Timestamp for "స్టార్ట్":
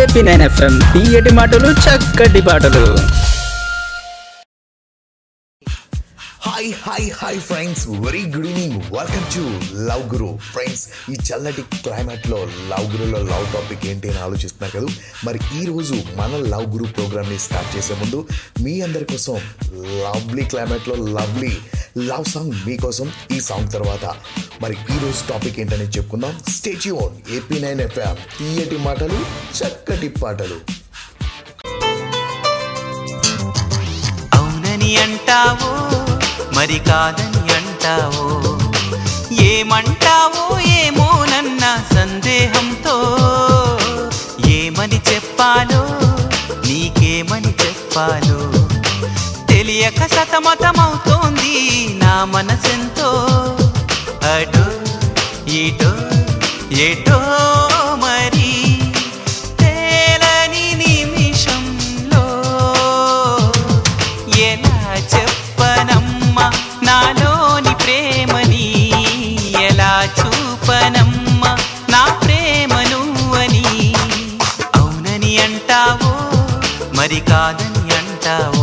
17.38-17.70